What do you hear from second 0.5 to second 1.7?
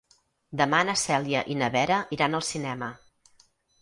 Demà na Cèlia i na